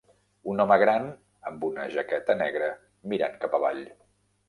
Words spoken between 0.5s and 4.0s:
Un home gran amb una jaqueta negra mirant cap avall.